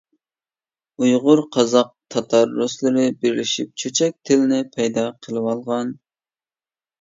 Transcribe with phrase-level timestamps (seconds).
[1.01, 5.95] ئۇيغۇر، قازاق، تاتار، رۇسلىرى بىرلىشىپ چۆچەك تىلىنى پەيدا قىلىۋالغان.